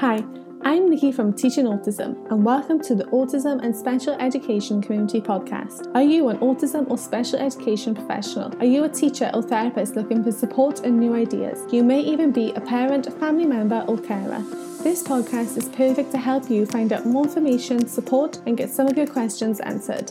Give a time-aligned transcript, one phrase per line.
[0.00, 0.24] Hi,
[0.62, 5.94] I'm Nikki from Teaching Autism, and welcome to the Autism and Special Education Community Podcast.
[5.94, 8.50] Are you an autism or special education professional?
[8.60, 11.70] Are you a teacher or therapist looking for support and new ideas?
[11.70, 14.40] You may even be a parent, family member, or carer.
[14.82, 18.86] This podcast is perfect to help you find out more information, support, and get some
[18.86, 20.10] of your questions answered.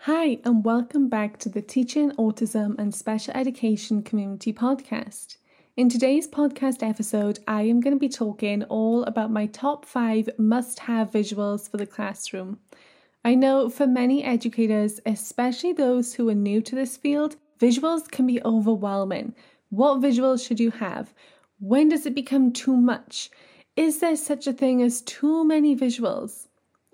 [0.00, 5.36] Hi, and welcome back to the Teaching Autism and Special Education Community Podcast.
[5.80, 10.28] In today's podcast episode, I am going to be talking all about my top five
[10.36, 12.58] must have visuals for the classroom.
[13.24, 18.26] I know for many educators, especially those who are new to this field, visuals can
[18.26, 19.34] be overwhelming.
[19.70, 21.14] What visuals should you have?
[21.60, 23.30] When does it become too much?
[23.74, 26.48] Is there such a thing as too many visuals?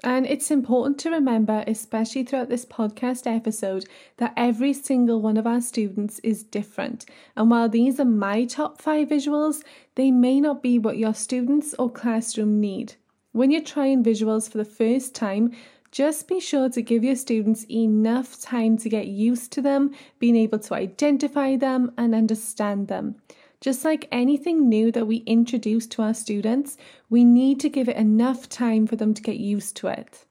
[0.05, 3.87] And it's important to remember, especially throughout this podcast episode,
[4.19, 7.07] that every single one of our students is different.
[7.35, 9.65] And while these are my top five visuals,
[9.95, 12.95] they may not be what your students or classroom need.
[13.33, 15.53] When you're trying visuals for the first time,
[15.91, 20.37] just be sure to give your students enough time to get used to them, being
[20.37, 23.17] able to identify them and understand them.
[23.61, 26.77] Just like anything new that we introduce to our students,
[27.09, 30.27] we need to give it enough time for them to get used to it.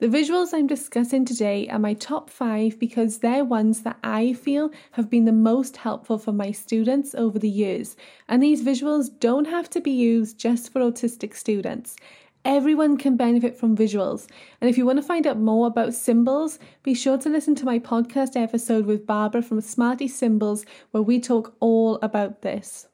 [0.00, 4.70] The visuals I'm discussing today are my top five because they're ones that I feel
[4.92, 7.96] have been the most helpful for my students over the years.
[8.26, 11.96] And these visuals don't have to be used just for autistic students.
[12.44, 14.26] Everyone can benefit from visuals.
[14.60, 17.66] And if you want to find out more about symbols, be sure to listen to
[17.66, 22.88] my podcast episode with Barbara from Smarty Symbols, where we talk all about this.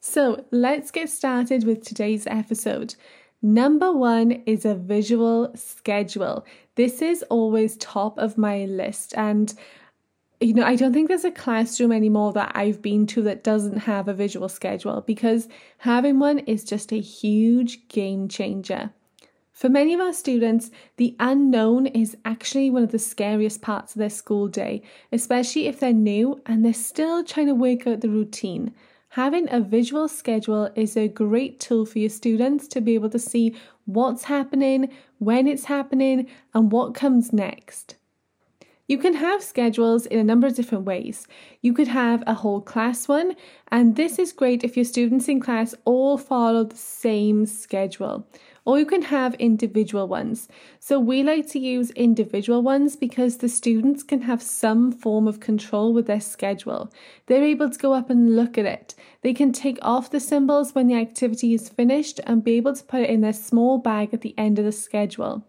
[0.00, 2.96] So let's get started with today's episode.
[3.40, 6.44] Number one is a visual schedule.
[6.74, 9.54] This is always top of my list, and
[10.40, 13.78] you know, I don't think there's a classroom anymore that I've been to that doesn't
[13.78, 18.90] have a visual schedule because having one is just a huge game changer.
[19.52, 24.00] For many of our students, the unknown is actually one of the scariest parts of
[24.00, 28.08] their school day, especially if they're new and they're still trying to work out the
[28.08, 28.74] routine.
[29.10, 33.18] Having a visual schedule is a great tool for your students to be able to
[33.20, 37.94] see what's happening, when it's happening, and what comes next.
[38.94, 41.26] You can have schedules in a number of different ways.
[41.60, 43.34] You could have a whole class one,
[43.72, 48.24] and this is great if your students in class all follow the same schedule.
[48.64, 50.46] Or you can have individual ones.
[50.78, 55.40] So we like to use individual ones because the students can have some form of
[55.40, 56.88] control with their schedule.
[57.26, 58.94] They're able to go up and look at it.
[59.22, 62.84] They can take off the symbols when the activity is finished and be able to
[62.84, 65.44] put it in their small bag at the end of the schedule.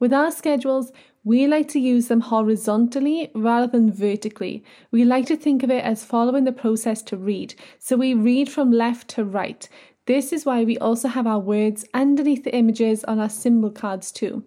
[0.00, 0.90] With our schedules,
[1.24, 4.62] we like to use them horizontally rather than vertically.
[4.90, 7.54] We like to think of it as following the process to read.
[7.78, 9.66] So we read from left to right.
[10.06, 14.12] This is why we also have our words underneath the images on our symbol cards
[14.12, 14.44] too.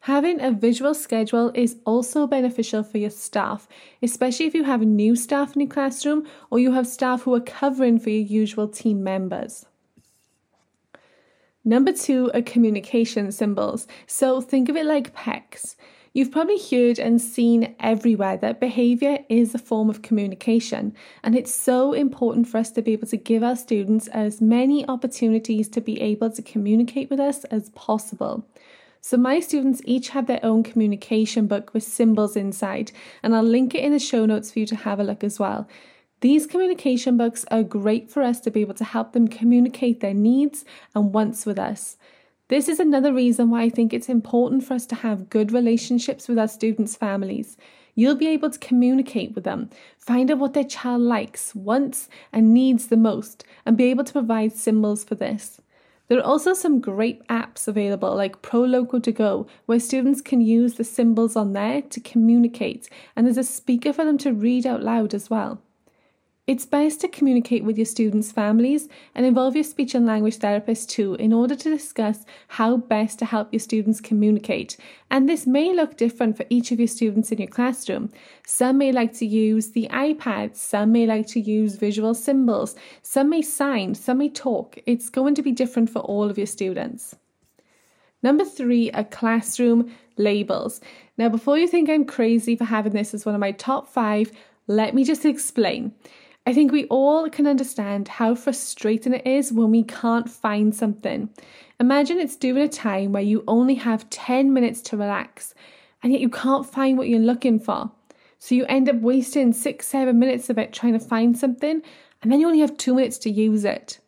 [0.00, 3.68] Having a visual schedule is also beneficial for your staff,
[4.02, 7.40] especially if you have new staff in your classroom or you have staff who are
[7.40, 9.66] covering for your usual team members.
[11.64, 13.86] Number two are communication symbols.
[14.06, 15.76] So think of it like PECS.
[16.14, 21.54] You've probably heard and seen everywhere that behaviour is a form of communication, and it's
[21.54, 25.80] so important for us to be able to give our students as many opportunities to
[25.80, 28.44] be able to communicate with us as possible.
[29.00, 32.92] So, my students each have their own communication book with symbols inside,
[33.22, 35.38] and I'll link it in the show notes for you to have a look as
[35.40, 35.66] well.
[36.22, 40.14] These communication books are great for us to be able to help them communicate their
[40.14, 41.96] needs and wants with us.
[42.46, 46.28] This is another reason why I think it's important for us to have good relationships
[46.28, 47.56] with our students' families.
[47.96, 49.68] You'll be able to communicate with them,
[49.98, 54.12] find out what their child likes, wants, and needs the most, and be able to
[54.12, 55.60] provide symbols for this.
[56.06, 60.74] There are also some great apps available like Proloquo to Go, where students can use
[60.74, 64.84] the symbols on there to communicate, and there's a speaker for them to read out
[64.84, 65.60] loud as well.
[66.44, 70.90] It's best to communicate with your students' families and involve your speech and language therapist
[70.90, 74.76] too in order to discuss how best to help your students communicate.
[75.08, 78.10] And this may look different for each of your students in your classroom.
[78.44, 83.30] Some may like to use the iPad, some may like to use visual symbols, some
[83.30, 84.76] may sign, some may talk.
[84.84, 87.14] It's going to be different for all of your students.
[88.20, 90.80] Number three are classroom labels.
[91.16, 94.32] Now, before you think I'm crazy for having this as one of my top five,
[94.66, 95.92] let me just explain.
[96.44, 101.30] I think we all can understand how frustrating it is when we can't find something.
[101.78, 105.54] Imagine it's during a time where you only have 10 minutes to relax
[106.02, 107.92] and yet you can't find what you're looking for.
[108.38, 111.80] So you end up wasting six, seven minutes of it trying to find something,
[112.20, 114.00] and then you only have two minutes to use it.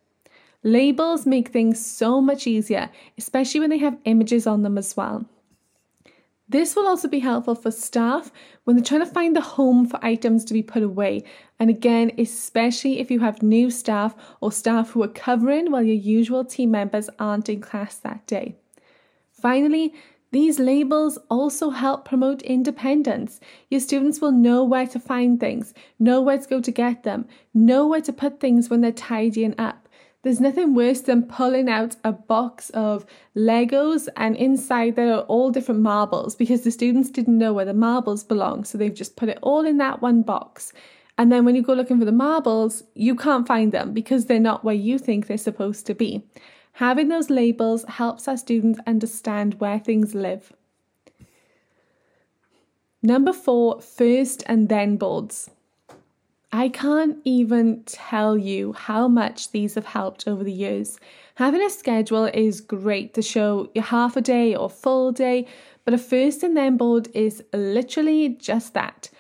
[0.65, 5.25] Labels make things so much easier, especially when they have images on them as well.
[6.55, 8.31] This will also be helpful for staff
[8.63, 11.25] when they're trying to find the home for items to be put away.
[11.59, 15.97] And again, especially if you have new staff or staff who are covering while your
[15.97, 18.55] usual team members aren't in class that day.
[19.33, 19.95] Finally,
[20.31, 23.41] these labels also help promote independence.
[23.69, 27.27] Your students will know where to find things, know where to go to get them,
[27.53, 29.84] know where to put things when they're tidying up.
[30.25, 33.05] There's nothing worse than pulling out a box of
[33.37, 37.75] Legos and inside there are all different marbles because the students didn't know where the
[37.75, 38.65] marbles belong.
[38.65, 40.73] So they've just put it all in that one box.
[41.19, 44.41] And then when you go looking for the marbles, you can't find them because they're
[44.41, 46.23] not where you think they're supposed to be.
[46.73, 50.55] Having those labels helps our students understand where things live.
[53.03, 55.51] Number four, first and then boards.
[56.65, 60.99] I can't even tell you how much these have helped over the years.
[61.35, 65.47] Having a schedule is great to show your half a day or full day,
[65.85, 69.11] but a first and then board is literally just that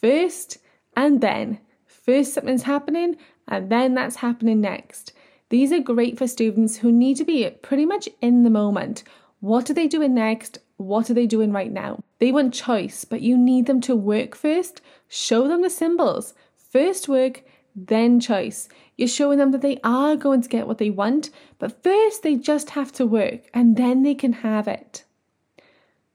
[0.00, 0.56] first
[0.96, 1.58] and then.
[1.84, 3.16] First, something's happening,
[3.48, 5.12] and then that's happening next.
[5.50, 9.04] These are great for students who need to be pretty much in the moment.
[9.40, 10.56] What are they doing next?
[10.78, 12.02] What are they doing right now?
[12.18, 14.80] They want choice, but you need them to work first.
[15.06, 16.32] Show them the symbols.
[16.74, 17.44] First work,
[17.76, 18.68] then choice.
[18.96, 21.30] You're showing them that they are going to get what they want,
[21.60, 25.04] but first they just have to work and then they can have it.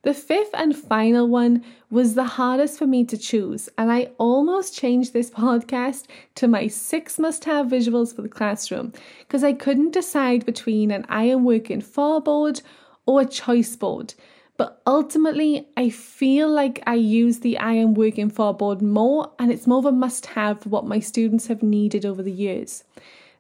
[0.02, 4.76] The fifth and final one was the hardest for me to choose, and I almost
[4.76, 9.92] changed this podcast to my six must have visuals for the classroom because I couldn't
[9.94, 12.62] decide between an I am working for board
[13.06, 14.14] or a choice board.
[14.60, 19.54] But ultimately, I feel like I use the I am working for board more, and
[19.54, 22.84] it's more of a must have for what my students have needed over the years.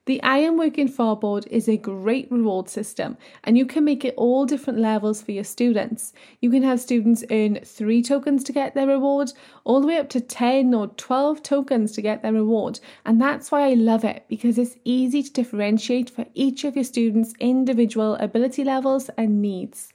[0.05, 4.05] The I am working for board is a great reward system, and you can make
[4.05, 6.13] it all different levels for your students.
[6.39, 9.33] You can have students earn three tokens to get their reward,
[9.65, 12.79] all the way up to 10 or 12 tokens to get their reward.
[13.05, 16.85] And that's why I love it because it's easy to differentiate for each of your
[16.85, 19.91] students' individual ability levels and needs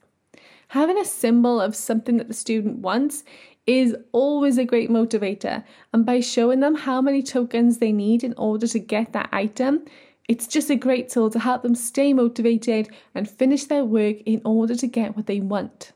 [0.69, 3.25] having a symbol of something that the student wants
[3.67, 5.65] is always a great motivator.
[5.93, 9.85] And by showing them how many tokens they need in order to get that item,
[10.29, 14.41] it's just a great tool to help them stay motivated and finish their work in
[14.45, 15.93] order to get what they want.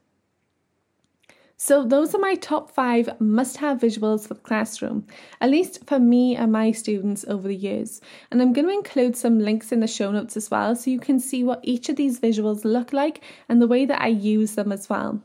[1.60, 5.04] So, those are my top five must have visuals for the classroom,
[5.40, 8.00] at least for me and my students over the years.
[8.30, 11.00] And I'm going to include some links in the show notes as well so you
[11.00, 14.54] can see what each of these visuals look like and the way that I use
[14.54, 15.20] them as well.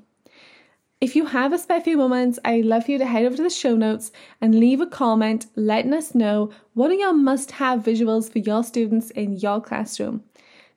[0.99, 3.43] If you have a spare few moments, I'd love for you to head over to
[3.43, 7.83] the show notes and leave a comment letting us know what are your must have
[7.83, 10.23] visuals for your students in your classroom.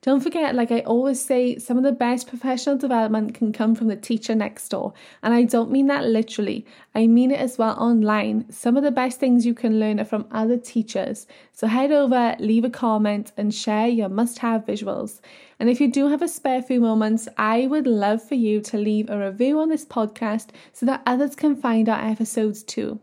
[0.02, 3.88] Don't forget, like I always say, some of the best professional development can come from
[3.88, 4.92] the teacher next door.
[5.22, 6.64] And I don't mean that literally,
[6.94, 8.50] I mean it as well online.
[8.50, 11.26] Some of the best things you can learn are from other teachers.
[11.52, 15.20] So head over, leave a comment, and share your must have visuals.
[15.58, 18.76] And if you do have a spare few moments, I would love for you to
[18.76, 23.00] leave a review on this podcast so that others can find our episodes too.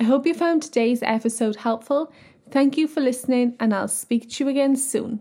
[0.00, 2.12] I hope you found today's episode helpful.
[2.50, 5.20] Thank you for listening, and I'll speak to you again soon.